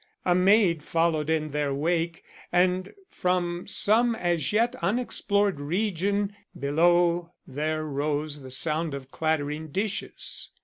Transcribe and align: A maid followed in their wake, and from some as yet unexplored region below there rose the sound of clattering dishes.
A 0.25 0.33
maid 0.33 0.81
followed 0.81 1.29
in 1.29 1.51
their 1.51 1.75
wake, 1.75 2.23
and 2.51 2.91
from 3.07 3.67
some 3.67 4.15
as 4.15 4.51
yet 4.51 4.73
unexplored 4.81 5.59
region 5.59 6.35
below 6.59 7.33
there 7.45 7.83
rose 7.85 8.41
the 8.41 8.49
sound 8.49 8.95
of 8.95 9.11
clattering 9.11 9.67
dishes. 9.67 10.49